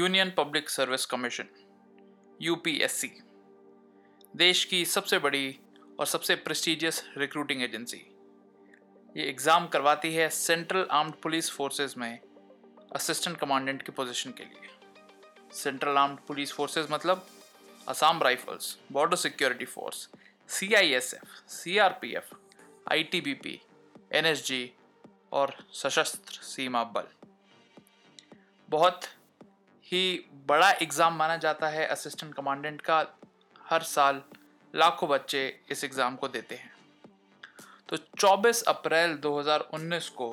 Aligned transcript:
Union 0.00 0.30
Public 0.36 0.70
Service 0.70 1.04
Commission, 1.06 1.48
UPSC, 2.40 3.08
देश 4.34 4.64
की 4.64 4.84
सबसे 4.86 5.18
बड़ी 5.18 5.58
और 5.98 6.06
सबसे 6.06 6.34
प्रेस्टिजियस 6.36 7.02
रिक्रूटिंग 7.18 7.62
एजेंसी 7.62 7.96
ये 9.14 9.24
एग्ज़ाम 9.24 9.66
करवाती 9.66 10.12
है 10.14 10.28
सेंट्रल 10.30 10.86
आर्म्ड 10.90 11.14
पुलिस 11.22 11.50
फोर्सेस 11.50 11.96
में 11.98 12.18
असिस्टेंट 12.94 13.36
कमांडेंट 13.36 13.82
की 13.82 13.92
पोजीशन 13.92 14.30
के 14.38 14.44
लिए। 14.44 14.70
सेंट्रल 15.54 15.96
आर्म्ड 15.98 16.18
पुलिस 16.28 16.52
फोर्सेस 16.52 16.86
मतलब 16.90 17.26
Assam 17.88 18.22
Rifles 18.22 18.76
Border 18.92 19.16
Security 19.18 19.64
Force 19.66 20.08
C 20.48 20.72
I 20.74 20.92
S 20.94 21.14
F 21.14 21.38
C 21.52 21.78
R 21.78 21.98
P 22.02 22.14
F 22.16 22.34
I 22.86 23.02
T 23.12 23.20
B 23.20 23.34
P 23.44 23.60
N 24.12 24.26
S 24.26 24.46
G 24.46 24.64
और 25.32 25.56
सशस्त्र 25.74 26.42
सीमा 26.44 26.84
बल। 26.96 27.16
बहुत 28.68 29.04
ही 29.92 30.02
बड़ा 30.48 30.70
एग्ज़ाम 30.72 31.16
माना 31.16 31.36
जाता 31.36 31.68
है 31.68 31.86
असिस्टेंट 31.86 32.34
कमांडेंट 32.34 32.80
का। 32.80 33.04
हर 33.60 33.82
साल 33.84 34.22
लाखों 34.74 35.08
बच्चे 35.08 35.42
इस 35.70 35.84
एग्ज़ाम 35.84 36.16
को 36.16 36.28
देते 36.28 36.54
हैं। 36.54 36.72
तो 37.88 37.96
24 38.18 38.62
अप्रैल 38.62 39.16
2019 39.16 40.08
को 40.08 40.28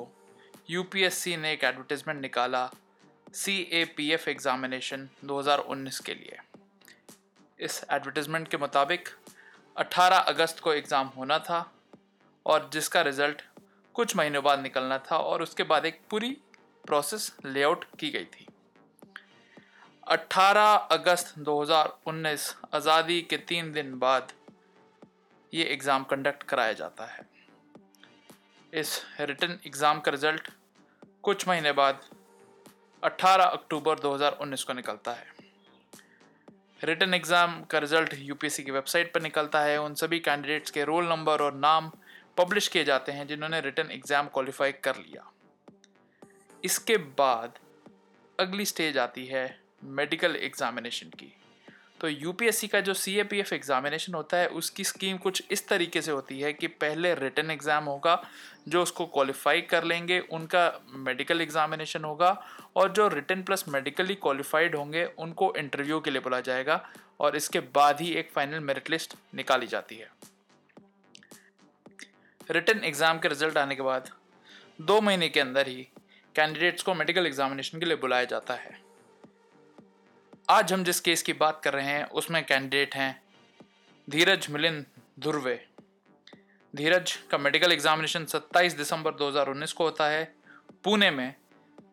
यूपीएससी 0.70 1.36
ने 1.36 1.52
एक 1.52 1.64
एडवर्टीज़मेंट 1.64 2.20
निकाला 2.20 2.68
C 3.34 3.56
A 3.72 3.84
P 3.96 4.10
F 4.12 4.28
examination 4.30 5.08
2019 5.24 5.98
के 6.00 6.14
लिए। 6.14 6.38
इस 7.58 7.84
एडवर्टीज़मेंट 7.92 8.48
के 8.48 8.56
मुताबिक 8.56 9.08
18 9.76 10.18
अगस्त 10.28 10.60
को 10.60 10.72
एग्ज़ाम 10.72 11.06
होना 11.16 11.38
था 11.38 11.60
और 12.46 12.68
जिसका 12.72 13.02
रिज़ल्ट 13.02 13.42
कुछ 13.94 14.16
महीनों 14.16 14.42
बाद 14.42 14.62
निकलना 14.62 14.98
था 15.10 15.16
और 15.18 15.42
उसके 15.42 15.62
बाद 15.64 15.86
एक 15.86 16.00
पूरी 16.10 16.30
प्रोसेस 16.84 17.32
लेआउट 17.44 17.84
की 18.00 18.10
गई 18.10 18.24
थी। 18.24 18.47
18 20.08 20.88
अगस्त 20.90 21.32
2019 21.38 22.44
आज़ादी 22.74 23.20
के 23.22 23.36
तीन 23.48 23.72
दिन 23.72 23.98
बाद 23.98 24.32
ये 25.52 25.64
एग्ज़ाम 25.64 26.04
कंडक्ट 26.04 26.42
कराया 26.42 26.72
जाता 26.72 27.06
है। 27.06 27.26
इस 28.72 29.00
रिटर्न 29.20 29.58
एग्ज़ाम 29.66 30.00
का 30.00 30.10
रिज़ल्ट 30.10 30.48
कुछ 31.22 31.46
महीने 31.48 31.72
बाद 31.72 32.00
18 33.02 33.44
अक्टूबर 33.48 33.98
2019 33.98 34.64
को 34.64 34.72
निकलता 34.72 35.12
है। 35.12 35.26
रिटर्न 36.80 37.14
एग्ज़ाम 37.14 37.62
का 37.62 37.78
रिज़ल्ट 37.78 38.14
यूपीएससी 38.14 38.62
की 38.62 38.70
वेबसाइट 38.70 39.12
पर 39.14 39.22
निकलता 39.22 39.60
है। 39.60 39.78
उन 39.80 39.94
सभी 39.96 40.18
कैंडिडेट्स 40.20 40.70
के 40.70 40.84
रोल 40.84 41.08
नंबर 41.08 41.42
और 41.42 41.54
नाम 41.58 41.92
पब्लिश 42.36 42.68
किए 42.68 42.84
जाते 42.84 43.12
हैं 43.12 43.26
जिन्होंने 43.26 43.60
रिटर्न 43.60 43.90
एग्ज़ाम 43.90 44.28
क्वालिफाई 44.28 44.72
कर 44.82 44.96
लिया। 44.96 45.30
इसके 46.64 46.96
बाद 46.96 47.58
अगली 48.38 48.64
स्टेज 48.66 48.98
आती 48.98 49.26
है 49.26 49.46
मेडिकल 49.82 50.36
एग्ज़ामिनेशन 50.36 51.08
की। 51.10 51.32
तो 52.00 52.08
यूपीएससी 52.08 52.66
का 52.68 52.80
जो 52.80 52.94
C 52.94 53.14
A 53.18 53.22
P 53.22 53.38
F 53.38 53.54
examination 53.54 54.14
होता 54.14 54.36
है, 54.36 54.46
उसकी 54.48 54.84
स्कीम 54.84 55.16
कुछ 55.18 55.42
इस 55.50 55.66
तरीके 55.68 56.02
से 56.02 56.10
होती 56.10 56.40
है 56.40 56.52
कि 56.52 56.66
पहले 56.66 57.14
रिटर्न 57.14 57.50
एग्ज़ाम 57.50 57.84
होगा, 57.84 58.22
जो 58.68 58.82
उसको 58.82 59.06
क्वालिफाई 59.06 59.60
कर 59.62 59.84
लेंगे, 59.84 60.18
उनका 60.20 60.80
मेडिकल 60.86 61.40
एग्ज़ामिनेशन 61.40 62.04
होगा, 62.04 62.30
और 62.76 62.92
जो 62.92 63.08
रिटर्न 63.08 63.42
प्लस 63.42 63.64
मेडिकली 63.68 64.14
क्वालिफाइड 64.16 64.76
होंगे, 64.76 65.04
उनको 65.18 65.52
इंटरव्यू 65.56 66.00
के 66.00 66.10
लिए 66.10 66.20
बुला 66.20 66.40
जाएगा, 66.42 66.84
और 67.20 67.36
इसके 67.36 67.60
बाद 67.74 68.00
ही 68.00 68.12
एक 68.12 68.30
फाइनल 68.32 68.60
मेरिट 68.60 68.90
लिस्ट 68.90 69.14
निकाली 69.34 69.66
जाती 69.66 69.96
है। 69.96 70.10
रिटर्न 72.50 72.84
एग्ज़ाम 72.84 73.18
के 73.18 73.28
रिज़ल्ट 73.28 73.58
आने 73.58 73.76
के 73.76 73.82
बाद, 73.82 74.10
दो 74.80 75.00
महीने 75.00 75.28
के 75.28 75.40
अंदर 75.40 75.68
ही 75.68 75.88
कैंडिडेट्स 76.34 76.82
को 76.82 76.94
मेडिकल 76.94 77.26
एग्ज़ामिनेशन 77.26 77.80
के 77.80 77.86
लिए 77.86 77.96
बुलाया 77.96 78.24
जाता 78.26 78.54
है। 78.54 78.87
आज 80.50 80.72
हम 80.72 80.84
जिस 80.84 81.00
केस 81.00 81.22
की 81.22 81.32
बात 81.32 81.60
कर 81.64 81.72
रहे 81.72 81.84
हैं, 81.84 82.04
उसमें 82.04 82.44
कैंडिडेट 82.46 82.94
हैं 82.94 83.22
धीरज 84.08 84.46
मिलिंद 84.50 84.84
धुर्वे 85.20 85.54
धीरज 86.74 87.12
का 87.30 87.38
मेडिकल 87.38 87.72
एग्जामिनेशन 87.72 88.24
27 88.24 88.76
दिसंबर 88.76 89.14
2019 89.14 89.72
को 89.72 89.84
होता 89.84 90.06
है, 90.06 90.24
पुणे 90.84 91.10
में, 91.10 91.34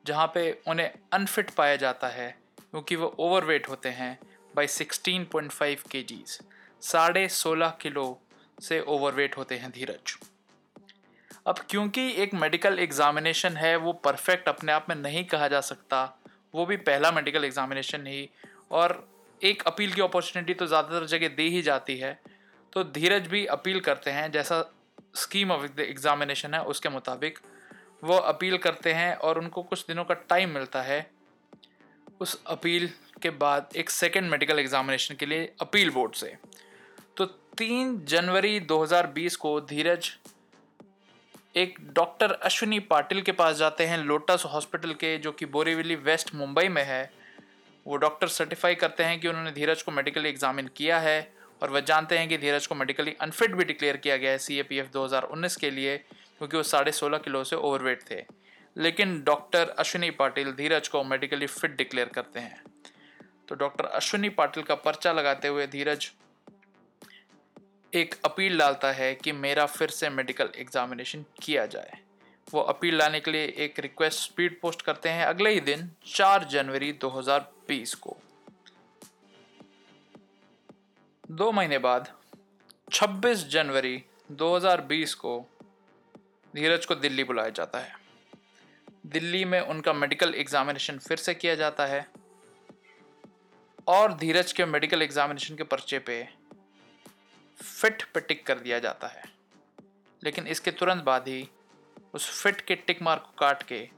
जहाँ 0.05 0.27
पे 0.27 0.61
उन्हें 0.67 0.91
अनफिट 1.13 1.49
पाया 1.49 1.75
जाता 1.75 2.07
है, 2.07 2.29
क्योंकि 2.71 2.95
वो 2.95 3.15
ओवरवेट 3.19 3.69
होते 3.69 3.89
हैं 3.89 4.17
बाई 4.55 4.67
16.5 4.67 5.25
पॉइंट 5.25 5.51
फाइव 5.51 5.83
के 5.91 6.01
जीज 6.01 6.39
साढ़े 6.81 7.27
सोलह 7.29 7.77
किलो 7.81 8.07
से 8.57 8.81
ओवरवेट 8.81 9.37
होते 9.37 9.55
हैं 9.55 9.71
धीरज। 9.71 10.17
अब 11.47 11.59
क्योंकि 11.69 12.11
एक 12.13 12.33
मेडिकल 12.33 12.79
एग्जामिनेशन 12.79 13.57
है, 13.57 13.75
वो 13.75 13.93
परफेक्ट 13.93 14.49
अपने 14.49 14.71
आप 14.71 14.85
में 14.89 14.95
नहीं 14.95 15.25
कहा 15.25 15.47
जा 15.47 15.61
सकता 15.61 16.21
वो 16.55 16.65
भी 16.65 16.77
पहला 16.83 17.11
मेडिकल 17.11 17.45
एग्जामिनेशन 17.45 18.07
ही। 18.07 18.29
और 18.71 19.07
एक 19.41 19.63
अपील 19.67 19.91
की 19.93 20.01
अपॉर्चुनिटी 20.01 20.53
तो 20.53 20.67
ज़्यादातर 20.67 21.05
जगह 21.07 21.35
दे 21.35 21.43
ही 21.49 21.61
जाती 21.61 21.97
है। 21.97 22.19
तो 22.73 22.83
धीरज 22.85 23.27
भी 23.27 23.45
अपील 23.47 23.79
करते 23.81 24.11
हैं, 24.11 24.31
जैसा 24.31 24.63
स्कीम 25.15 25.51
ऑफ़ 25.51 25.81
एग्ज़ामिनेशन 25.81 26.53
है, 26.53 26.61
उसके 26.63 26.89
मुताबिक 26.89 27.39
वो 28.03 28.15
अपील 28.27 28.57
करते 28.57 28.93
हैं 28.93 29.15
और 29.17 29.39
उनको 29.39 29.61
कुछ 29.63 29.85
दिनों 29.87 30.03
का 30.05 30.13
टाइम 30.29 30.49
मिलता 30.49 30.81
है। 30.81 30.99
उस 32.21 32.41
अपील 32.47 32.89
के 33.21 33.29
बाद 33.37 33.69
एक 33.75 33.89
सेकेंड 33.89 34.29
मेडिकल 34.31 34.59
एग्ज़ामिनेशन 34.59 35.15
के 35.15 35.25
लिए 35.25 35.51
अपील 35.61 35.89
बोर्ड 35.89 36.13
से। 36.15 36.35
तो 37.17 37.25
तीन 37.57 37.99
जनवरी 38.05 38.59
2020 38.61 39.35
को 39.35 39.59
धीरज 39.63 40.11
एक 41.55 41.75
डॉक्टर 41.95 42.31
अश्विनी 42.31 42.79
पाटिल 42.81 43.21
के 43.21 43.31
पास 43.31 43.55
जाते 43.55 43.85
हैं, 43.85 43.97
लोटस 43.97 44.43
हॉस्पिटल 44.45 44.93
के, 44.93 45.17
जो 45.17 45.31
कि 45.31 45.45
बोरीवली 45.47 45.95
वेस्ट 45.97 46.33
मुंबई 46.35 46.67
में 46.67 46.83
है। 46.83 47.11
वो 47.85 47.97
डॉक्टर 47.97 48.27
सर्टिफाई 48.27 48.75
करते 48.75 49.03
हैं 49.03 49.19
कि 49.19 49.27
उन्होंने 49.27 49.51
धीरज 49.51 49.81
को 49.81 49.91
मेडिकली 49.91 50.29
एग्जामिन 50.29 50.69
किया 50.77 50.99
है 50.99 51.31
और 51.61 51.69
वह 51.69 51.79
जानते 51.81 52.17
हैं 52.17 52.27
कि 52.29 52.37
धीरज 52.37 52.67
को 52.67 52.75
मेडिकली 52.75 53.15
अनफिट 53.21 53.55
भी 53.55 53.63
डिक्लेयर 53.63 53.97
किया 53.97 54.17
गया 54.17 54.31
है 54.31 54.37
सी 54.37 54.57
ए 54.59 54.63
पी 54.63 54.77
एफ़ 54.77 54.91
दो 54.93 55.03
हज़ार 55.05 55.23
उन्नीस 55.25 55.55
के 55.55 55.71
लिए, 55.71 55.97
क्योंकि 55.97 56.57
वो 56.57 56.63
साढ़े 56.65 56.91
सोलह 56.91 57.17
किलो 57.19 57.43
से 57.43 57.55
ओवरवेट 57.55 58.03
थे। 58.11 58.23
लेकिन 58.75 59.21
डॉक्टर 59.23 59.69
अश्विनी 59.79 60.09
पाटिल 60.13 60.51
धीरज 60.53 60.87
को 60.87 61.03
मेडिकली 61.05 61.47
फिट 61.47 61.77
डिक्लेयर 61.77 62.09
करते 62.09 62.39
हैं। 62.39 62.63
तो 63.47 63.55
डॉक्टर 63.55 63.85
अश्विनी 63.85 64.29
पाटिल 64.31 64.63
का 64.63 64.75
पर्चा 64.77 65.11
लगाते 65.13 65.47
हुए 65.47 65.67
धीरज 65.67 66.11
एक 67.95 68.15
अपील 68.25 68.57
डालता 68.57 68.91
है 68.91 69.13
कि 69.15 69.31
मेरा 69.31 69.65
फिर 69.65 69.89
से 69.89 70.09
मेडिकल 70.09 70.49
एग्जामिनेशन 70.55 71.25
किया 71.43 71.65
जाए। 71.65 71.97
वो 72.47 72.61
अपील 72.61 72.97
लाने 72.97 73.19
के 73.19 73.31
लिए 73.31 73.45
एक 73.57 73.79
रिक्वेस्ट 73.79 74.19
स्पीड 74.19 74.59
पोस्ट 74.61 74.81
करते 74.81 75.09
हैं 75.09 75.25
अगले 75.25 75.49
ही 75.49 75.59
दिन 75.59 75.89
4 76.05 76.43
जनवरी 76.43 76.91
2020 76.93 77.93
को। 77.93 78.17
दो 81.31 81.51
महीने 81.51 81.77
बाद 81.77 82.13
26 82.91 83.47
जनवरी 83.47 84.03
2020 84.31 85.13
को 85.13 85.39
धीरज 86.53 86.85
को 86.85 86.95
दिल्ली 86.95 87.23
बुलाया 87.23 87.49
जाता 87.49 87.79
है। 87.79 87.95
दिल्ली 89.05 89.45
में 89.45 89.59
उनका 89.59 89.93
मेडिकल 89.93 90.33
एग्जामिनेशन 90.33 90.97
फिर 90.97 91.17
से 91.17 91.33
किया 91.33 91.55
जाता 91.55 91.85
है 91.85 92.07
और 93.87 94.13
धीरज 94.13 94.51
के 94.53 94.65
मेडिकल 94.65 95.01
एग्जामिनेशन 95.01 95.55
के 95.55 95.63
पर्चे 95.63 95.99
पे 95.99 96.44
फिट 97.59 98.03
पे 98.03 98.19
टिक 98.19 98.45
कर 98.47 98.59
दिया 98.59 98.79
जाता 98.79 99.07
है। 99.07 99.23
लेकिन 100.23 100.47
इसके 100.47 100.71
तुरंत 100.71 101.03
बाद 101.03 101.27
ही 101.27 101.49
उस 102.13 102.43
फिट 102.43 102.61
के 102.61 102.75
टिक 102.75 103.01
मार्क 103.01 103.21
को 103.21 103.31
काट 103.39 103.63
के 103.63 103.89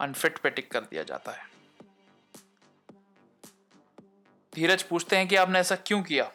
अनफिट 0.00 0.38
पे 0.38 0.50
टिक 0.50 0.70
कर 0.70 0.80
दिया 0.80 1.02
जाता 1.02 1.32
है। 1.32 1.50
धीरज, 4.54 4.82
पूछते 4.82 5.16
हैं 5.16 5.28
कि 5.28 5.36
आपने 5.36 5.58
ऐसा 5.58 5.76
क्यों 5.76 6.02
किया? 6.02 6.32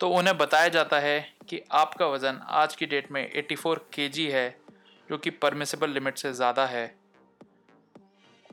तो 0.00 0.10
उन्हें 0.10 0.38
बताया 0.38 0.68
जाता 0.68 1.00
है 1.00 1.34
कि 1.48 1.62
आपका 1.72 2.06
वज़न 2.06 2.40
आज 2.48 2.76
की 2.76 2.86
डेट 2.86 3.12
में 3.12 3.32
84 3.32 3.56
फोर 3.56 3.90
है, 4.18 4.60
जो 5.10 5.18
कि 5.18 5.30
परमिसेबल 5.30 5.90
लिमिट 5.90 6.18
से 6.18 6.32
ज़्यादा 6.32 6.66
है 6.66 6.96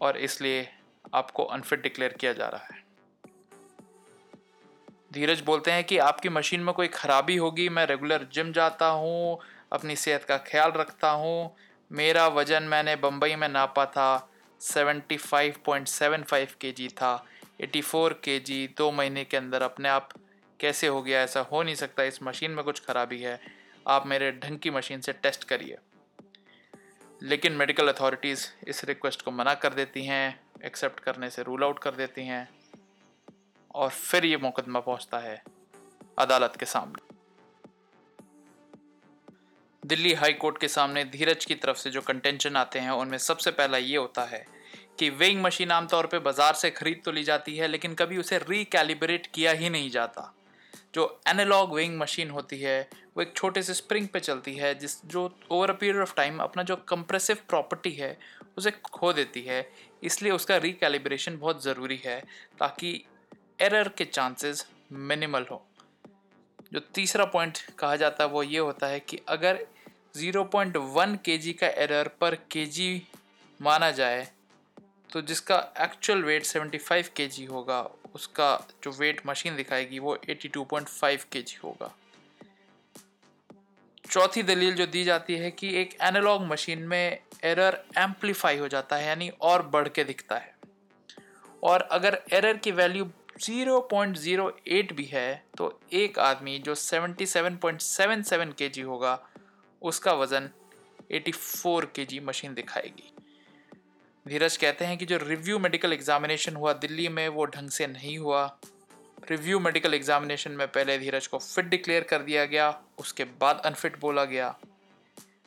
और 0.02 0.18
इसलिए 0.18 0.70
आपको 1.14 1.44
अनफिट 1.44 1.82
डिक्लेयर 1.82 2.14
किया 2.14 2.34
जा 2.34 2.48
रहा 2.48 2.76
है। 2.76 2.87
धीरज 5.18 5.42
बोलते 5.42 5.72
हैं 5.72 5.84
कि 5.84 5.98
आपकी 5.98 6.30
मशीन 6.30 6.60
में 6.60 6.74
कोई 6.74 6.88
ख़राबी 6.88 7.38
होगी, 7.38 7.70
मैं 7.70 7.86
रेगुलर 7.86 8.28
जिम 8.34 8.52
जाता 8.52 8.88
हूँ, 8.88 9.40
अपनी 9.74 9.96
सेहत 9.96 10.24
का 10.24 10.38
ख्याल 10.38 10.72
रखता 10.72 11.10
हूँ। 11.10 11.56
मेरा 11.92 12.28
वज़न 12.28 12.64
मैंने 12.64 12.96
बम्बई 12.96 13.36
में 13.36 13.50
नापा 13.50 13.86
था 13.86 14.30
75.75 14.62 16.54
केजी 16.62 16.88
था 16.88 17.26
84 17.62 18.14
केजी 18.14 18.68
दो 18.78 18.92
महीने 18.92 19.24
के 19.24 19.38
अंदर 19.38 19.62
अपने 19.62 19.90
आप। 19.90 20.10
कैसे 20.60 20.88
हो 20.88 21.02
गया? 21.02 21.22
ऐसा 21.22 21.40
हो 21.40 21.64
नहीं 21.64 21.76
सकता, 21.76 22.04
इस 22.04 22.24
मशीन 22.24 22.52
में 22.52 22.64
कुछ 22.66 22.86
खराबी 22.86 23.22
है, 23.22 23.40
आप 23.88 24.08
मेरे 24.08 24.32
ढंग 24.32 24.60
की 24.60 24.70
मशीन 24.70 25.02
से 25.02 25.14
टेस्ट 25.14 25.44
करिए। 25.44 25.78
लेकिन 27.24 27.54
मेडिकल 27.54 27.88
अथॉरिटीज़ 27.88 28.48
इस 28.68 28.86
रिक्वेस्ट 28.86 29.22
को 29.22 29.32
मना 29.32 29.54
कर 29.54 29.74
देती 29.74 30.06
हैं, 30.06 30.40
एक्सेप्ट 30.66 31.00
करने 31.00 31.30
से 31.30 31.44
रूल 31.44 31.64
आउट 31.64 31.80
कर 31.80 31.92
देती 31.92 32.26
हैं। 32.26 32.57
और 33.78 33.90
फिर 33.90 34.26
ये 34.26 34.38
मुकदमा 34.38 34.80
पहुँचता 34.82 35.18
है 35.20 35.42
अदालत 36.18 36.56
के 36.60 36.66
सामने। 36.66 37.06
दिल्ली 39.84 40.14
हाई 40.14 40.34
कोर्ट 40.34 40.58
के 40.58 40.68
सामने 40.68 41.04
धीरज 41.06 41.46
की 41.46 41.56
तरफ़ 41.56 41.78
से 41.78 41.90
जो 41.90 42.02
कंटेंशन 42.02 42.56
आते 42.56 42.80
हैं, 42.80 42.92
उनमें 42.92 43.18
सबसे 43.18 43.52
पहला 43.52 43.78
ये 43.78 43.98
होता 43.98 44.24
है 44.24 44.46
कि 45.00 45.10
वेइंग 45.12 45.42
मशीन 45.44 45.72
आमतौर 45.72 46.06
पर 46.06 46.20
बाज़ार 46.20 46.54
से 46.54 46.70
ख़रीद 46.72 47.02
तो 47.06 47.12
ली 47.12 47.24
जाती 47.24 47.56
है, 47.58 47.68
लेकिन 47.68 47.94
कभी 47.94 48.18
उसे 48.18 48.38
रिकैलिब्रेट 48.40 49.28
किया 49.28 49.52
ही 49.52 49.70
नहीं 49.70 49.90
जाता। 49.90 50.34
जो 50.96 51.06
एनालॉग 51.28 51.74
वेइंग 51.74 51.98
मशीन 52.00 52.30
होती 52.30 52.60
है, 52.60 52.80
वो 53.18 53.22
एक 53.22 53.34
छोटे 53.36 53.62
से 53.64 53.74
स्प्रिंग 53.74 54.08
पे 54.08 54.20
चलती 54.20 54.54
है, 54.54 54.74
जिस, 54.76 55.06
जो 55.06 55.30
over 55.52 55.70
a 55.70 55.74
period 55.74 56.02
of 56.02 56.16
time 56.16 56.40
अपना 56.40 56.64
जो 56.64 56.76
कंप्रेसिव 56.90 57.38
प्रॉपर्टी 57.50 57.92
है, 57.92 58.18
उसे 58.58 58.72
खो 58.72 59.12
देती 59.14 59.42
है। 59.42 59.68
इसलिए 60.04 60.32
उसका 60.32 60.58
रिकैलिब्रेशन 60.58 61.38
बहुत 61.38 61.64
ज़रूरी 61.64 62.02
है, 62.06 62.20
ताकि 62.60 63.04
एरर 63.60 63.90
के 63.90 64.06
चांसेस 64.06 64.66
मिनिमल 64.92 65.46
हो। 65.52 65.64
जो 66.74 66.80
तीसरा 66.80 67.26
पॉइंट 67.26 67.58
कहा 67.80 67.96
जाता 67.96 68.24
है, 68.24 68.30
वो 68.30 68.44
ये 68.44 68.60
होता 68.60 68.88
है 68.88 69.00
कि 69.00 69.20
अगर 69.28 69.66
0.1 70.18 71.18
केजी 71.18 71.54
का 71.54 71.68
एरर 71.68 72.08
पर 72.22 72.36
केजी 72.52 73.08
माना 73.60 73.92
जाए 73.92 74.28
तो 75.14 75.22
जिसका 75.22 75.58
एक्चुअल 75.80 76.24
वेट 76.24 76.46
75 76.46 77.08
केजी 77.08 77.46
होगा, 77.46 77.82
उसका 78.16 78.68
जो 78.84 78.92
वेट 78.92 79.22
मशीन 79.28 79.56
दिखाएगी, 79.56 80.00
वो 80.00 80.16
82.5 80.30 81.24
केजी 81.24 81.58
होगा। 81.64 81.94
चौथी 84.12 84.44
दलील 84.44 84.76
जो 84.76 84.86
दी 84.86 85.04
जाती 85.04 85.36
है 85.36 85.52
कि 85.52 85.74
एक 85.76 85.98
एनालॉग 86.02 86.42
मशीन 86.42 86.80
में 86.80 87.20
एरर 87.44 87.84
एम्पलीफाई 87.98 88.58
हो 88.58 88.68
जाता 88.68 88.96
है, 88.96 89.08
यानी 89.08 89.30
और 89.30 89.62
बढ़ 89.68 89.88
के 89.88 90.04
दिखता 90.04 90.38
है। 90.38 90.56
और 91.64 91.82
अगर 91.82 92.22
एरर 92.34 92.58
की 92.58 92.72
वैल्यू 92.72 93.06
0.08 93.40 94.94
भी 94.94 95.04
है 95.04 95.44
तो 95.58 95.80
एक 95.94 96.20
आदमी 96.20 96.60
जो 96.60 96.76
77.77 96.76 98.54
केजी 98.54 98.82
होगा, 98.82 99.20
उसका 99.82 100.14
वज़न 100.14 100.50
84 101.12 101.86
केजी 101.86 102.20
मशीन 102.20 102.54
दिखाएगी। 102.54 103.14
धीरज 104.28 104.58
कहते 104.58 104.86
हैं 104.86 104.98
कि 104.98 105.06
जो 105.06 105.18
रिव्यू 105.18 105.60
मेडिकल 105.60 105.94
एग्जामिनेशन 105.94 106.56
हुआ 106.56 106.74
दिल्ली 106.74 107.08
में, 107.10 107.28
वो 107.30 107.46
ढंग 107.46 107.70
से 107.70 107.88
नहीं 107.88 108.18
हुआ। 108.18 108.60
रिव्यू 109.30 109.60
मेडिकल 109.60 109.94
एग्जामिनेशन 109.94 110.52
में 110.52 110.68
पहले 110.68 110.98
धीरज 110.98 111.28
को 111.28 111.38
फिट 111.38 111.66
डिक्लेयर 111.66 112.04
कर 112.04 112.22
दिया 112.22 112.46
गया, 112.46 112.82
उसके 112.98 113.24
बाद 113.24 113.62
अनफिट 113.66 114.00
बोला 114.00 114.26
गया। 114.26 114.56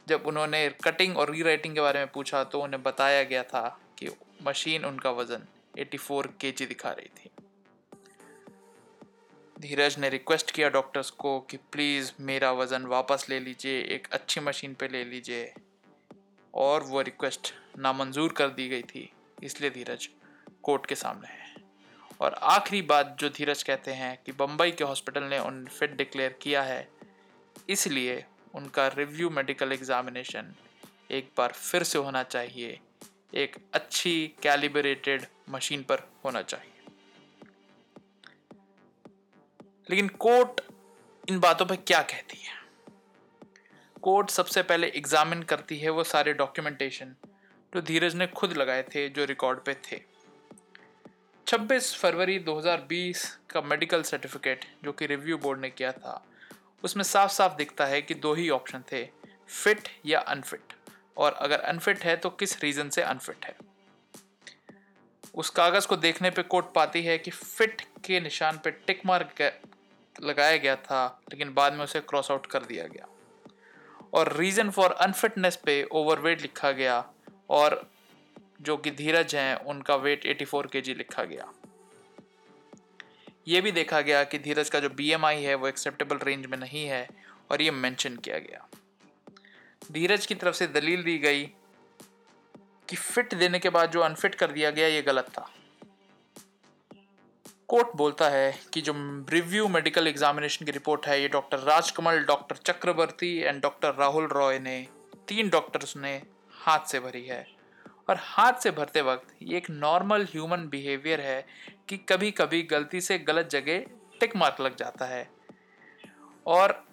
जब 0.09 0.27
उन्होंने 0.27 0.69
कटिंग 0.85 1.17
और 1.19 1.31
रीराइटिंग 1.31 1.75
के 1.75 1.81
बारे 1.81 1.99
में 1.99 2.09
पूछा 2.09 2.45
तो 2.45 2.61
उन्हें 2.61 2.83
बताया 2.83 3.23
गया 3.23 3.43
था 3.43 3.81
कि 3.99 4.09
मशीन 4.43 4.85
उनका 4.85 5.11
वज़न 5.11 5.47
84 5.79 6.27
केजी 6.41 6.67
दिखा 6.67 6.91
रही 6.91 7.09
थी। 7.17 7.30
धीरज 9.61 9.97
ने 9.99 10.09
रिक्वेस्ट 10.09 10.51
किया 10.51 10.69
डॉक्टर्स 10.69 11.09
को 11.13 11.39
कि 11.41 11.57
प्लीज़ 11.73 12.11
मेरा 12.21 12.51
वज़न 12.53 12.85
वापस 12.87 13.27
ले 13.29 13.39
लीजिए, 13.41 13.81
एक 13.85 14.07
अच्छी 14.13 14.41
मशीन 14.41 14.75
पे 14.75 14.89
ले 14.89 15.03
लीजिए। 15.05 15.53
और 16.55 16.83
वो 16.83 17.01
रिक्वेस्ट 17.01 17.53
नामंजूर 17.79 18.33
कर 18.33 18.49
दी 18.51 18.69
गई 18.69 18.83
थी, 18.83 19.11
इसलिए 19.43 19.71
धीरज 19.71 20.09
कोर्ट 20.63 20.87
के 20.87 20.95
सामने 20.95 21.29
है। 21.29 21.55
और 22.21 22.35
आखिरी 22.35 22.83
बात 22.85 23.17
जो 23.21 23.29
धीरज 23.29 23.63
कहते 23.63 23.93
हैं 23.93 24.17
कि 24.27 24.33
बम्बई 24.33 24.71
के 24.71 24.85
हॉस्पिटल 24.85 25.25
ने 25.25 25.39
उन 25.39 25.65
फिट 25.69 25.97
डिक्लेयर 25.97 26.39
किया 26.43 26.63
है, 26.63 26.89
इसलिए 27.69 28.25
उनका 28.55 28.89
रिव्यू 28.89 29.31
मेडिकल 29.31 29.73
एग्जामिनेशन 29.73 30.55
एक 31.11 31.31
बार 31.39 31.53
फिर 31.53 31.83
से 31.83 31.99
होना 31.99 32.23
चाहिए, 32.23 32.79
एक 33.35 33.57
अच्छी 33.75 34.27
कैलिब्रेटेड 34.43 35.27
मशीन 35.51 35.83
पर 35.83 36.09
होना 36.25 36.43
चाहिए। 36.43 36.80
लेकिन 39.91 40.09
कोर्ट 40.09 40.61
इन 41.29 41.41
बातों 41.41 41.67
पर 41.67 41.77
क्या 41.77 42.03
कहती 42.03 42.37
है? 42.37 42.55
कोर्ट 44.03 44.31
सबसे 44.31 44.63
पहले 44.63 44.87
एग्जामिन 44.87 45.43
करती 45.43 45.79
है 45.79 45.91
वो 45.91 46.05
सारे 46.05 46.33
डॉक्यूमेंटेशन 46.33 47.15
जो 47.75 47.81
धीरज 47.81 48.15
ने 48.15 48.27
खुद 48.27 48.53
लगाए 48.53 48.83
थे, 48.83 49.09
जो 49.09 49.25
रिकॉर्ड 49.25 49.59
पे 49.59 49.75
थे। 49.75 50.01
26 51.47 51.97
फरवरी 51.97 52.39
2020 52.39 53.39
का 53.51 53.61
मेडिकल 53.61 54.03
सर्टिफिकेट 54.03 54.65
जो 54.85 54.93
कि 54.93 55.07
रिव्यू 55.07 55.39
बोर्ड 55.39 55.61
ने 55.61 55.71
किया 55.71 55.93
था, 55.93 56.27
उसमें 56.85 57.05
साफ़ 57.05 57.33
साफ़ 57.33 57.57
दिखता 57.57 57.87
है 57.87 58.03
कि 58.03 58.15
दो 58.15 58.35
ही 58.35 58.51
ऑप्शन 58.51 58.85
थे 58.93 59.09
फिट 59.49 59.89
या 60.07 60.21
अनफिट 60.21 60.73
और 61.17 61.33
अगर 61.33 61.61
अनफिट 61.61 62.05
है 62.05 62.17
तो 62.17 62.31
किस 62.31 62.63
रीज़न 62.63 62.89
से 62.89 63.03
अनफिट 63.03 63.45
है? 63.45 63.57
उस 65.35 65.51
कागज़ 65.51 65.87
को 65.87 65.97
देखने 65.97 66.31
पे 66.31 66.43
कोर्ट 66.43 66.67
पाती 66.75 67.03
है 67.03 67.19
कि 67.19 67.31
फिट 67.31 67.81
के 68.05 68.21
निशान 68.21 68.59
पे 68.59 68.71
टिक 68.71 69.07
मार्क 69.07 69.35
लगाया 70.23 70.57
गया 70.57 70.77
था, 70.77 71.21
लेकिन 71.33 71.55
बाद 71.55 71.73
में 71.73 71.85
उसे 71.85 72.01
क्रॉस 72.01 72.31
आउट 72.31 72.47
कर 72.47 72.65
दिया 72.65 72.87
गया। 72.87 73.07
और 74.15 74.37
रीज़न 74.37 74.71
फॉर 74.71 74.91
अनफिटनेस 74.91 75.57
पे 75.57 75.89
ओवरवेट 75.93 76.43
लिखा 76.43 76.71
गया 76.73 77.13
और 77.51 77.91
जो 78.61 78.77
कि 78.77 78.91
धीरज 78.91 79.35
हैं, 79.35 79.57
उनका 79.57 79.97
वेट 79.97 80.27
84 80.27 80.67
के 80.67 80.81
लिखा 80.81 81.25
गया। 81.25 81.53
ये 83.49 83.61
भी 83.61 83.73
देखा 83.73 84.01
गया 84.01 84.25
कि 84.25 84.39
धीरज 84.39 84.71
का 84.71 84.81
जो 84.81 84.89
बीएमआई 84.89 85.43
है, 85.43 85.55
वो 85.55 85.69
एक्सेप्टेबल 85.69 86.19
रेंज 86.19 86.47
में 86.47 86.59
नहीं 86.59 86.87
है 86.87 87.09
और 87.51 87.63
ये 87.63 87.71
मेंशन 87.71 88.17
किया 88.17 88.39
गया। 88.39 88.69
धीरज 89.93 90.27
की 90.27 90.35
तरफ़ 90.35 90.57
से 90.57 90.67
दलील 90.67 91.03
दी 91.03 91.19
गई 91.19 91.47
कि 92.89 92.97
फिट 92.97 93.35
देने 93.35 93.59
के 93.59 93.71
बाद 93.71 93.91
जो 93.91 94.01
अनफिट 94.01 94.35
कर 94.35 94.53
दिया 94.53 94.71
गया, 94.71 94.89
ये 94.89 95.03
गलत 95.03 95.25
था। 95.25 95.51
कोर्ट 97.71 97.89
बोलता 97.97 98.29
है 98.29 98.61
कि 98.73 98.81
जो 98.81 98.93
रिव्यू 99.31 99.69
मेडिकल 99.69 100.07
एग्जामिनेशन 100.07 100.65
की 100.65 100.73
रिपोर्ट 100.73 101.07
है, 101.07 101.23
ये 101.23 101.29
doctor 101.29 101.59
Rajkamal, 101.59 102.19
doctor 102.19 102.57
Chakraborty 102.57 103.39
and 103.39 103.63
doctor 103.63 103.95
Rahul 103.95 104.27
Roy 104.27 104.59
ने, 104.59 104.89
तीन 105.29 105.49
डॉक्टर्स 105.49 105.97
ने 105.97 106.23
हाथ 106.53 106.87
से 106.87 107.01
भरी 107.01 107.27
है। 107.27 107.47
और 108.09 108.17
हाथ 108.19 108.53
से 108.53 108.71
भरते 108.71 109.01
वक्त 109.01 109.35
ये 109.43 109.57
एक 109.57 109.71
नॉर्मल 109.71 110.25
ह्यूमन 110.25 110.69
बिहेवियर 110.69 111.21
है 111.21 111.47
कि 111.89 111.97
कभी 111.97 112.31
कभी 112.31 112.63
गलती 112.63 113.01
से 113.01 113.19
गलत 113.19 113.51
जगह 113.51 113.79
टिक 114.21 114.37
मार्क 114.37 114.61
लग 114.61 114.77
जाता 114.77 115.05
है। 115.05 115.31
और 116.47 116.85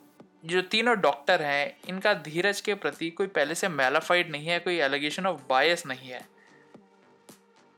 जो 0.46 0.62
तीनों 0.62 1.02
डॉक्टर 1.02 1.42
हैं, 1.42 1.78
इनका 1.90 2.14
धीरज 2.14 2.62
के 2.62 2.74
प्रति 2.74 3.10
कोई 3.10 3.28
पहले 3.28 3.56
से 3.56 3.68
मेलाफाइड 3.68 4.32
नहीं 4.32 4.48
है, 4.48 4.60
कोई 4.60 4.78
एलिगेशन 4.78 5.26
ऑफ़ 5.26 5.42
बायस 5.50 5.86
नहीं 5.86 6.10
है। 6.10 6.37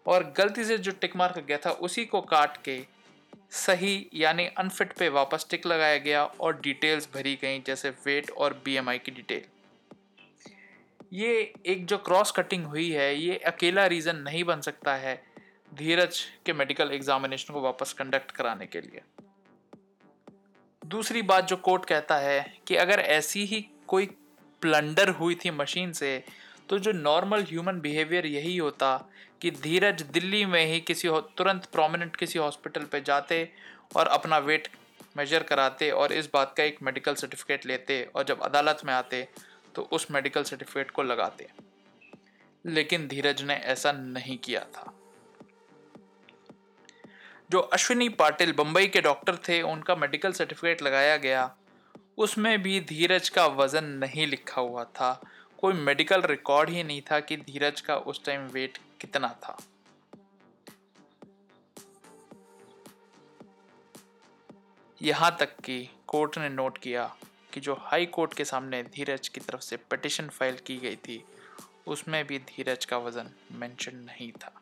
और 0.10 0.24
गलती 0.38 0.64
से 0.66 0.78
जो 0.78 0.92
टिक 0.92 1.16
मार्क 1.16 1.38
गया 1.40 1.58
था, 1.58 1.72
उसी 1.72 2.06
को 2.06 2.22
काट 2.24 2.58
के 2.58 2.82
सही 3.52 4.10
यानी 4.14 4.46
अनफिट 4.58 4.94
पे 4.94 5.10
वापस 5.10 5.46
टिक 5.50 5.66
लगाया 5.68 5.98
गया 6.00 6.24
और 6.26 6.60
डिटेल्स 6.62 7.10
भरी 7.14 7.36
गई, 7.42 7.60
जैसे 7.60 7.90
वेट 8.06 8.30
और 8.32 8.62
बीएमआई 8.66 9.00
की 9.00 9.12
डिटेल 9.12 9.46
ये 11.14 11.54
एक 11.66 11.86
जो 11.86 11.98
क्रॉस 11.98 12.32
कटिंग 12.32 12.66
हुई 12.66 12.90
है, 12.92 13.16
ये 13.16 13.38
अकेला 13.38 13.86
रीज़न 13.86 14.16
नहीं 14.16 14.44
बन 14.44 14.62
सकता 14.62 14.94
है 14.96 15.16
धीरज 15.72 16.20
के 16.46 16.54
मेडिकल 16.54 16.92
एग्जामिनेशन 16.92 17.54
को 17.54 17.62
वापस 17.62 17.94
कंडक्ट 17.94 18.32
कराने 18.32 18.66
के 18.66 18.82
लिए। 18.82 19.02
दूसरी 20.82 21.22
बात 21.22 21.48
जो 21.48 21.56
कोर्ट 21.58 21.86
कहता 21.86 22.18
है 22.18 22.40
कि 22.68 22.76
अगर 22.76 23.00
ऐसी 23.00 23.46
ही 23.46 23.66
कोई 23.88 24.06
प्लंडर 24.62 25.10
हुई 25.10 25.36
थी 25.36 25.52
मशीन 25.52 25.92
से 25.94 26.12
तो 26.70 26.80
जो 26.80 26.92
नॉर्मल 26.92 27.44
ह्यूमन 27.44 27.80
बिहेवियर 27.80 28.26
यही 28.26 28.58
होता 28.58 29.06
कि 29.42 29.52
धीरज 29.52 30.02
दिल्ली 30.02 30.46
में 30.46 30.66
ही 30.66 30.80
किसी 30.80 31.10
तुरंत 31.38 31.66
प्रोमिनेंट 31.66 32.16
किसी 32.16 32.40
हॉस्पिटल 32.40 32.84
पे 32.84 33.02
जाते 33.02 33.50
और 33.96 34.08
अपना 34.08 34.38
वेट 34.38 34.68
मेजर 35.18 35.44
कराते 35.44 35.92
और 35.92 36.14
इस 36.14 36.30
बात 36.34 36.54
का 36.58 36.64
एक 36.64 36.78
मेडिकल 36.84 37.16
सर्टिफिकेट 37.16 37.66
लेते 37.66 38.10
और 38.16 38.24
जब 38.24 38.42
अदालत 38.42 38.82
में 38.86 38.94
आते 38.94 39.28
तो 39.76 39.82
उस 39.82 40.12
मेडिकल 40.12 40.44
सर्टिफिकेट 40.44 40.92
को 40.92 41.04
लगाते। 41.04 41.48
लेकिन 42.66 43.08
धीरज 43.08 43.42
ने 43.42 43.54
ऐसा 43.54 43.92
नहीं 43.92 44.38
किया 44.38 44.60
था। 44.60 44.94
जो 47.52 47.60
अश्विनी 47.60 48.10
पाटिल 48.10 48.52
बंबई 48.54 48.88
के 48.88 49.02
डॉक्टर 49.02 49.36
थे, 49.36 49.62
उनका 49.62 49.96
मेडिकल 49.96 50.32
सर्टिफिकेट 50.32 50.82
लगाया 50.82 51.18
गया, 51.18 51.56
उसमें 52.18 52.62
भी 52.62 52.80
धीरज 52.80 53.30
का 53.30 53.46
वज़न 53.46 53.84
नहीं 53.84 54.28
लिखा 54.28 54.62
हुआ 54.62 54.84
था। 54.84 55.22
कोई 55.60 55.74
मेडिकल 55.76 56.22
रिकॉर्ड 56.22 56.70
ही 56.70 56.84
नहीं 56.84 57.02
था 57.02 57.20
कि 57.20 57.38
धीरज 57.38 57.82
का 57.82 57.96
उस 57.96 58.24
टाइम 58.26 58.46
वेट 58.48 58.78
कितना 59.02 59.28
था। 59.44 59.58
यहाँ 65.02 65.36
तक 65.40 65.56
कि 65.62 65.78
कोर्ट 66.08 66.38
ने 66.38 66.50
नोट 66.50 66.78
किया 66.78 67.04
कि 67.54 67.60
जो 67.60 67.74
हाई 67.82 68.06
कोर्ट 68.06 68.34
के 68.34 68.46
सामने 68.46 68.82
धीरज 68.84 69.28
की 69.28 69.40
तरफ़ 69.40 69.62
से 69.62 69.78
पिटिशन 69.90 70.30
फ़ाइल 70.30 70.58
की 70.68 70.78
गई 70.78 70.96
थी, 70.96 71.24
उसमें 71.88 72.24
भी 72.28 72.40
धीरज 72.40 72.86
का 72.86 72.98
वज़न 72.98 73.32
मेंशन 73.52 73.96
नहीं 73.98 74.32
था। 74.32 74.54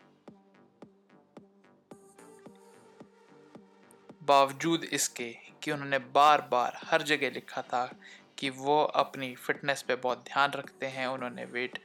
बावजूद 4.23 4.83
इसके 4.83 5.29
कि 5.63 5.71
उन्होंने 5.71 5.99
बार 6.13 6.41
बार 6.51 6.79
हर 6.83 7.01
जगह 7.01 7.29
लिखा 7.29 7.61
था 7.61 7.89
कि 8.38 8.50
वो 8.50 8.84
अपनी 8.84 9.36
फिटनेस 9.36 9.82
पे 9.82 9.96
बहुत 9.96 10.17
ध्यान 10.17 10.51
रखते 10.51 10.86
हैं, 10.86 11.08
उन्होंने 11.08 11.46
वेट 11.46 11.79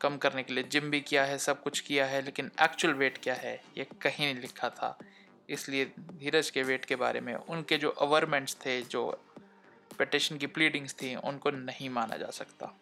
कम 0.00 0.16
करने 0.16 0.42
के 0.42 0.54
लिए 0.54 0.64
जिम 0.64 0.90
भी 0.90 1.00
किया 1.00 1.24
है, 1.24 1.38
सब 1.38 1.62
कुछ 1.62 1.80
किया 1.80 2.06
है, 2.06 2.22
लेकिन 2.22 2.50
एक्चुअल 2.62 2.94
वेट 2.94 3.18
क्या 3.18 3.34
है, 3.34 3.62
ये 3.78 3.86
कहीं 4.02 4.32
नहीं 4.32 4.42
लिखा 4.42 4.68
था। 4.68 4.98
इसलिए 5.50 5.84
धीरज 6.12 6.50
के 6.50 6.62
वेट 6.62 6.84
के 6.84 6.96
बारे 6.96 7.20
में 7.20 7.34
उनके 7.34 7.76
जो 7.76 7.90
अवरमेंट्स 7.90 8.56
थे, 8.66 8.82
जो 8.82 9.20
पटिशन 9.98 10.36
की 10.36 10.46
प्लीडिंग्स 10.46 10.94
थी, 10.94 11.14
उनको 11.14 11.50
नहीं 11.50 11.90
माना 11.90 12.16
जा 12.16 12.30
सकता। 12.30 12.74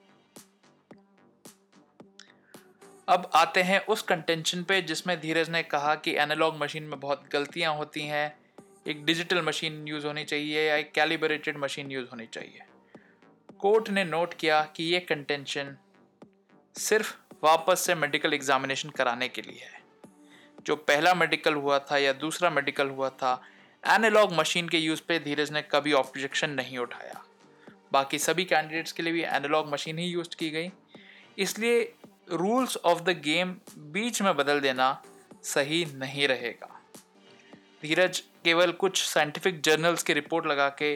अब 3.09 3.31
आते 3.35 3.63
हैं 3.63 3.81
उस 3.87 4.03
कंटेंशन 4.03 4.63
पे 4.63 4.83
जिसमें 4.83 5.21
धीरज 5.21 5.51
ने 5.51 5.63
कहा 5.63 5.95
कि 5.95 6.15
एनालॉग 6.17 6.57
मशीन 6.57 6.83
में 6.83 7.01
बहुत 7.01 7.25
गलतियाँ 7.33 7.75
होती 7.75 8.01
हैं, 8.01 8.39
एक 8.87 9.05
डिजिटल 9.05 9.43
मशीन 9.43 9.89
यूज़ 9.89 10.07
होनी 10.07 10.25
चाहिए 10.25 10.69
या 10.69 10.77
एक 10.77 10.93
कैलिब्रेटेड 10.93 11.59
मशीन 11.59 11.91
यूज़ 11.91 12.09
होनी 12.09 12.27
चाहिए। 12.27 12.61
कोर्ट 13.63 13.89
ने 13.91 14.03
नोट 14.05 14.33
किया 14.35 14.61
कि 14.77 14.85
ये 14.85 15.01
कंटेंशन 15.01 15.77
सिर्फ़ 16.77 17.13
वापस 17.45 17.81
से 17.81 17.95
मेडिकल 17.95 18.35
एग्जामिनेशन 18.35 18.89
कराने 18.89 19.29
के 19.29 19.43
लिए 19.43 19.65
है। 19.65 19.81
जो 20.67 20.77
पहला 20.77 21.13
मेडिकल 21.15 21.55
हुआ 21.55 21.79
था 21.91 21.99
या 21.99 22.13
दूसरा 22.13 22.51
मेडिकल 22.51 22.89
हुआ 22.89 23.11
था 23.11 23.33
एनालॉग 23.85 24.33
मशीन 24.33 24.69
के 24.69 24.79
यूज़ 24.79 25.03
पे 25.09 25.19
धीरज 25.19 25.53
ने 25.53 25.63
कभी 25.63 25.93
ऑब्जेक्शन 25.93 26.51
नहीं 26.51 26.79
उठाया। 26.79 27.23
बाकी 27.93 28.19
सभी 28.19 28.45
कैंडिडेट्स 28.45 28.93
के 28.93 29.03
लिए 29.03 29.13
भी 29.13 29.23
एनालॉग 29.23 29.73
मशीन 29.73 29.99
ही 29.99 30.07
यूज़ 30.07 30.37
की 30.37 30.51
गई। 30.51 30.71
इसलिए 31.39 31.81
रूल्स 32.33 32.77
ऑफ़ 32.77 33.03
द 33.03 33.19
गेम 33.25 33.55
बीच 33.93 34.23
में 34.23 34.35
बदल 34.37 34.61
देना 34.61 34.91
सही 35.45 35.85
नहीं 35.95 36.29
रहेगा। 36.29 36.81
धीरज 37.83 38.19
केवल 38.45 38.73
कुछ 38.73 39.03
साइंटिफिक 39.05 39.61
जर्नल्स 39.61 40.03
की 40.03 40.13
रिपोर्ट 40.13 40.47
लगा 40.47 40.69
के 40.69 40.95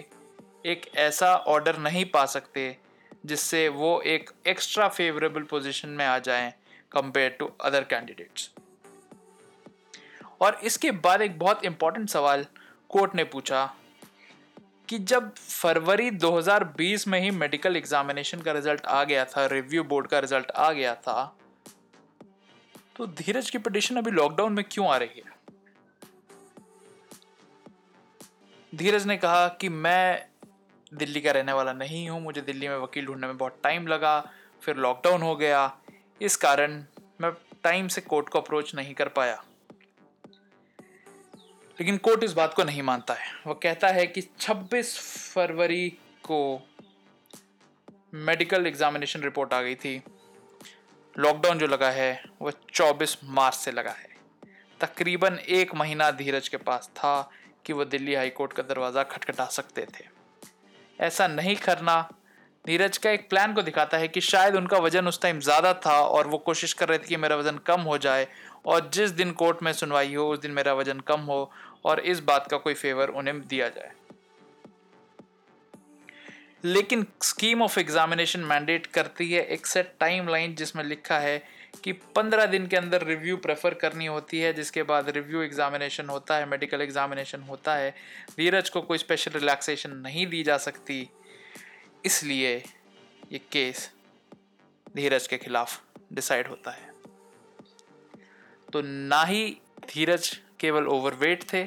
एक 0.67 0.97
ऐसा 0.97 1.37
ऑर्डर 1.37 1.79
नहीं 1.79 2.05
पा 2.05 2.27
सकते, 2.27 2.77
जिससे 3.27 3.69
वो 3.69 4.01
एक 4.01 4.31
एक्स्ट्रा 4.47 4.89
फेवरेबल 4.89 5.43
पोजीशन 5.43 5.89
में 5.89 6.07
आ 6.07 6.19
जाएँ 6.19 6.53
कंपेयर 6.93 7.31
टू 7.31 7.47
अदर 7.61 7.85
कैंडिडेट्स 7.85 8.51
और 10.41 10.61
इसके 10.65 10.91
बाद 10.91 11.23
एक 11.23 11.39
बहुत 11.39 11.65
इंपॉर्टेंट 11.65 12.11
सवाल 12.11 12.47
कोर्ट 12.89 13.15
ने 13.15 13.25
पूछा 13.25 13.75
कि 14.89 14.99
जब 14.99 15.35
फरवरी 15.35 16.11
2020 16.11 17.07
में 17.07 17.21
ही 17.21 17.31
मेडिकल 17.31 17.77
एग्जामिनेशन 17.77 18.41
का 18.41 18.53
रिज़ल्ट 18.53 18.87
आ 18.87 19.05
गया 19.05 19.25
था 19.25 19.47
रिव्यू 19.47 19.85
बोर्ड 19.85 20.07
का 20.07 20.19
रिज़ल्ट 20.19 20.51
आ 20.51 20.73
गया 20.73 20.95
था 20.95 21.37
तो 22.97 23.07
धीरज 23.07 23.51
की 23.51 23.59
पिटिशन 23.59 23.97
अभी 23.97 24.11
लॉकडाउन 24.11 24.53
में 24.53 24.65
क्यों 24.71 24.89
आ 24.89 24.97
रही 24.97 25.23
है? 25.27 25.37
धीरज 28.75 29.07
ने 29.07 29.17
कहा 29.17 29.49
कि 29.49 29.69
मैं 29.69 30.27
दिल्ली 30.97 31.21
का 31.21 31.31
रहने 31.31 31.53
वाला 31.53 31.73
नहीं 31.73 32.09
हूँ, 32.09 32.21
मुझे 32.23 32.41
दिल्ली 32.41 32.69
में 32.69 32.77
वकील 32.77 33.07
ढूँढने 33.07 33.27
में 33.27 33.37
बहुत 33.37 33.61
टाइम 33.63 33.87
लगा, 33.87 34.31
फिर 34.63 34.77
लॉकडाउन 34.77 35.23
हो 35.23 35.37
गया। 35.37 35.79
इस 36.23 36.37
कारण 36.37 36.85
मैं 37.21 37.33
टाइम 37.65 37.89
से 37.89 38.01
कोर्ट 38.01 38.29
को 38.29 38.41
अप्रोच 38.41 38.75
नहीं 38.75 38.95
कर 38.95 39.09
पाया। 39.09 39.45
लेकिन 41.79 41.97
कोर्ट 41.97 42.23
इस 42.23 42.33
बात 42.33 42.55
को 42.55 42.65
नहीं 42.65 42.83
मानता 42.83 43.15
है। 43.15 43.33
वो 43.47 43.55
कहता 43.55 43.89
है 43.89 44.07
कि 44.07 44.21
26 44.21 44.99
फरवरी 45.35 45.89
को 46.25 46.69
मेडिकल 48.15 48.67
एग्जामिनेशन 48.67 49.21
रिपोर्ट 49.21 49.53
आ 49.55 49.63
गई 49.63 49.75
थी। 49.75 50.03
लॉकडाउन 51.19 51.59
जो 51.59 51.67
लगा 51.67 51.91
है 51.91 52.23
वह 52.43 52.53
24 52.75 53.19
मार्च 53.25 53.55
से 53.55 53.73
लगा 53.73 53.91
है। 53.91 54.15
तकरीबन 54.81 55.39
एक 55.39 55.75
महीना 55.75 56.11
धीरज 56.11 56.49
के 56.49 56.57
पास 56.57 56.91
था 56.97 57.31
कि 57.65 57.73
वह 57.73 57.85
दिल्ली 57.85 58.15
हाई 58.15 58.31
कोर्ट 58.31 58.53
का 58.53 58.63
दरवाज़ा 58.63 59.03
खटखटा 59.03 59.45
सकते 59.45 59.83
थे। 59.83 60.16
ऐसा 60.99 61.27
नहीं 61.27 61.57
करना। 61.57 62.09
नीरज 62.65 62.97
का 62.99 63.11
एक 63.11 63.29
प्लान 63.31 63.53
को 63.55 63.63
दिखाता 63.63 63.99
है 63.99 64.09
कि 64.09 64.21
शायद 64.21 64.55
उनका 64.57 64.79
वज़न 64.79 65.09
उस 65.09 65.21
टाइम 65.23 65.41
ज़्यादा 65.41 65.73
था 65.87 65.99
और 66.01 66.27
वो 66.27 66.39
कोशिश 66.39 66.73
कर 66.73 66.89
रहे 66.89 66.99
थे 66.99 67.07
कि 67.09 67.17
मेरा 67.17 67.37
वज़न 67.37 67.59
कम 67.67 67.81
हो 67.81 67.99
जाए 67.99 68.27
और 68.67 68.89
जिस 68.95 69.11
दिन 69.11 69.33
कोर्ट 69.33 69.63
में 69.63 69.73
सुनवाई 69.73 70.15
हो, 70.15 70.29
उस 70.29 70.39
दिन 70.39 70.51
मेरा 70.51 70.73
वज़न 70.75 71.01
कम 71.01 71.21
हो 71.23 71.51
और 71.85 72.01
इस 72.01 72.21
बात 72.23 72.47
का 72.51 72.57
कोई 72.57 72.75
फेवर 72.75 73.09
उन्हें 73.11 73.41
दिया 73.41 73.69
जाए। 73.69 73.93
लेकिन 76.65 77.07
स्कीम 77.23 77.63
ऑफ़ 77.63 77.79
एग्जामिनेशन 77.81 78.41
मैंडेट 78.43 78.87
करती 78.87 79.31
है 79.33 79.43
एक 79.47 79.67
सेट 79.67 79.93
टाइम 80.01 80.29
लाइन 80.29 80.55
जिसमें 80.55 80.83
लिखा 80.85 81.19
है 81.19 81.43
कि 81.85 81.93
पंद्रह 82.17 82.47
दिन 82.47 82.67
के 82.67 82.77
अंदर 82.77 83.05
रिव्यू 83.07 83.37
प्रेफर 83.37 83.75
करनी 83.75 84.07
होती 84.07 84.41
है, 84.41 84.53
जिसके 84.53 84.83
बाद 84.83 85.09
रिव्यू 85.11 85.43
एग्जामिनेशन 85.43 86.09
होता 86.09 86.37
है 86.37 86.47
मेडिकल 86.47 86.81
एग्जामिनेशन 86.81 87.43
होता 87.43 87.75
है। 87.75 87.91
धीरज 88.37 88.69
को 88.69 88.83
कोई 88.83 88.99
स्पेशल 88.99 89.31
रिलैक्सेशन 89.31 89.97
नहीं 89.97 90.27
दी 90.27 90.43
जा 90.43 90.57
सकती। 90.59 91.09
इसलिए 92.05 92.57
ये 93.33 93.39
केस 93.53 93.91
धीरज 94.97 95.27
के 95.27 95.39
खिलाफ 95.39 95.81
डिसाइड 96.13 96.49
होता 96.49 96.71
है। 96.71 96.91
तो 98.73 98.83
ना 98.83 99.23
ही 99.25 99.45
धीरज 99.89 100.37
केवल 100.61 100.87
ओवरवेट 100.89 101.43
थे 101.53 101.65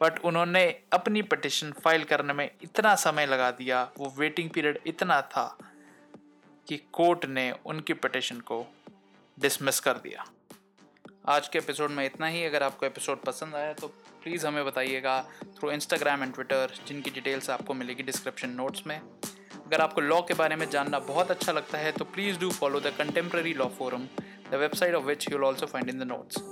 बट 0.00 0.18
उन्होंने 0.24 0.64
अपनी 0.92 1.22
पटिशन 1.22 1.72
फ़ाइल 1.74 2.04
करने 2.04 2.32
में 2.32 2.50
इतना 2.62 2.94
समय 2.96 3.26
लगा 3.26 3.50
दिया, 3.50 3.82
वो 3.98 4.14
वेटिंग 4.18 4.50
पीरियड 4.50 4.78
इतना 4.86 5.20
था 5.22 5.58
कि 6.68 6.76
कोर्ट 6.92 7.24
ने 7.26 7.52
उनकी 7.66 7.92
पटिशन 7.94 8.40
को 8.40 8.60
डिसमिस 9.40 9.78
कर 9.80 9.98
दिया। 9.98 10.24
आज 11.28 11.46
के 11.48 11.58
एपिसोड 11.58 11.90
में 11.90 12.04
इतना 12.06 12.26
ही। 12.26 12.44
अगर 12.44 12.62
आपको 12.62 12.86
एपिसोड 12.86 13.20
पसंद 13.20 13.54
आया 13.54 13.72
तो 13.72 13.86
प्लीज़ 14.22 14.46
हमें 14.46 14.64
बताइएगा 14.64 15.20
थ्रू 15.58 15.70
इंस्टाग्राम 15.70 16.22
एंड 16.22 16.34
ट्विटर 16.34 16.74
जिनकी 16.88 17.10
डिटेल्स 17.10 17.50
आपको 17.50 17.74
मिलेगी 17.74 18.02
डिस्क्रिप्शन 18.02 18.50
नोट्स 18.50 18.86
में। 18.86 18.98
अगर 18.98 19.80
आपको 19.80 20.00
लॉ 20.00 20.20
के 20.20 20.34
बारे 20.34 20.56
में 20.56 20.68
जानना 20.70 20.98
बहुत 20.98 21.30
अच्छा 21.30 21.52
लगता 21.52 21.78
है 21.78 21.92
तो 21.92 22.04
please 22.04 22.38
do 22.38 22.50
follow 22.50 22.80
the 22.80 22.92
contemporary 22.98 23.54
law 23.54 23.68
forum 23.78 24.06
the 24.50 24.54
website 24.54 24.94
of 24.94 25.04
which 25.04 25.30
you'll 25.32 25.44
also 25.44 25.66
find 25.66 25.88
in 25.88 25.98
the 25.98 26.02
notes 26.02 26.42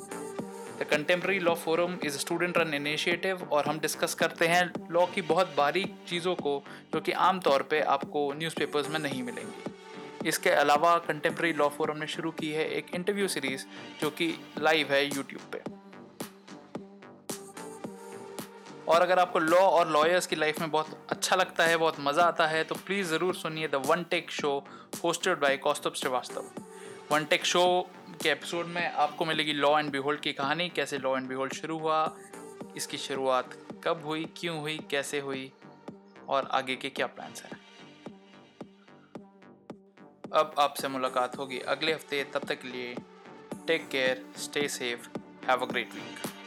the 0.81 0.87
contemporary 0.91 1.39
law 1.39 1.55
forum 1.55 1.99
is 2.05 2.19
student 2.19 2.59
run 2.59 2.75
initiative 2.75 3.49
और 3.53 3.67
हम 3.67 3.81
डिस्कस 3.81 4.15
करते 4.15 4.49
हैं 4.49 4.71
लॉ 4.91 5.07
की 5.07 5.23
बहुत 5.23 5.55
बारीक 5.57 5.95
चीज़ों 6.09 6.35
को, 6.35 6.63
जो 6.95 7.01
कि 7.01 7.13
आमतौर 7.13 7.63
पर 7.63 7.83
आपको 7.89 8.33
न्यूज़पेपर्स 8.33 8.89
में 8.89 8.99
नहीं 9.01 9.23
मिलेंगी। 9.23 9.78
इसके 10.29 10.51
अलावा 10.53 10.97
कंटेम्प्रेरी 11.09 11.57
लॉ 11.59 11.69
फोरम 11.69 11.97
ने 11.97 12.07
शुरू 12.09 12.31
की 12.31 12.51
है 12.53 12.69
एक 12.71 12.95
इंटरव्यू 12.95 13.29
सीरीज़ 13.29 13.65
जो 14.01 14.11
कि 14.13 14.35
लाइव 14.61 14.93
है 14.93 15.05
यूट्यूब 15.07 15.51
पे। 15.53 15.63
और 18.89 19.03
अगर 19.03 19.19
आपको 19.19 19.39
लॉ 19.39 19.59
और 19.59 19.91
लॉयर्स 19.91 20.27
की 20.27 20.37
लाइफ 20.37 20.61
में 20.61 20.71
बहुत 20.71 21.07
अच्छा 21.11 21.37
लगता 21.37 21.65
है, 21.65 21.77
बहुत 21.77 22.01
मज़ा 22.01 22.25
आता 22.25 22.47
है 22.47 22.63
तो 22.65 22.75
प्लीज़ 22.77 23.09
ज़रूर 23.09 23.35
सुनिए 23.35 23.69
the 23.69 23.83
one 23.87 24.05
tech 24.11 24.31
show 24.31 24.57
hosted 25.05 25.39
by 25.39 25.57
Kaustubh 25.59 25.95
Srivastava. 25.95 26.51
One 27.13 27.25
tech 27.25 27.45
show 27.45 27.65
के 28.23 28.29
एपिसोड 28.29 28.67
में 28.67 28.87
आपको 28.87 29.25
मिलेगी 29.25 29.53
लॉ 29.53 29.79
एंड 29.79 29.91
बिहोल्ड 29.91 30.21
की 30.21 30.33
कहानी, 30.33 30.69
कैसे 30.69 30.99
लॉ 30.99 31.17
एंड 31.17 31.29
बिहोल्ड 31.29 31.53
शुरू 31.53 31.79
हुआ, 31.79 32.17
इसकी 32.77 32.99
शुरुआत 32.99 33.57
कब 33.85 34.03
हुई, 34.05 34.25
क्यों 34.37 34.59
हुई, 34.61 34.79
कैसे 34.91 35.21
हुई, 35.21 35.51
और 36.29 36.49
आगे 36.53 36.77
के 36.77 36.91
क्या 36.91 37.07
प्लान्स 37.07 37.43
हैं। 37.43 37.61
अब 40.33 40.55
आपसे 40.59 40.89
मुलाकात 40.89 41.37
होगी 41.39 41.59
अगले 41.69 41.93
हफ़्ते। 41.93 42.23
तब 42.35 42.45
तक 42.49 42.61
के 42.63 42.69
लिए 42.69 42.95
take 43.67 43.89
care 43.89 44.25
stay 44.37 44.67
safe 44.69 45.09
have 45.47 45.61
a 45.61 45.67
great 45.67 45.95
week 45.95 46.38